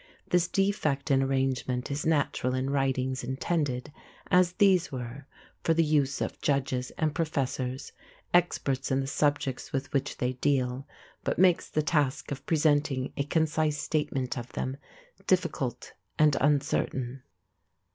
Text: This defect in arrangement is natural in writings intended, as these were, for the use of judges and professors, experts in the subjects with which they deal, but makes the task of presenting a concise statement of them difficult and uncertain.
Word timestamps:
This 0.31 0.47
defect 0.47 1.11
in 1.11 1.21
arrangement 1.21 1.91
is 1.91 2.07
natural 2.07 2.55
in 2.55 2.71
writings 2.71 3.23
intended, 3.23 3.93
as 4.31 4.53
these 4.53 4.91
were, 4.91 5.27
for 5.63 5.75
the 5.75 5.83
use 5.83 6.21
of 6.21 6.41
judges 6.41 6.89
and 6.97 7.13
professors, 7.13 7.91
experts 8.33 8.89
in 8.89 8.99
the 8.99 9.05
subjects 9.05 9.71
with 9.71 9.93
which 9.93 10.17
they 10.17 10.33
deal, 10.33 10.87
but 11.23 11.37
makes 11.37 11.69
the 11.69 11.83
task 11.83 12.31
of 12.31 12.47
presenting 12.47 13.13
a 13.15 13.23
concise 13.23 13.77
statement 13.77 14.39
of 14.39 14.51
them 14.53 14.77
difficult 15.27 15.93
and 16.17 16.35
uncertain. 16.41 17.21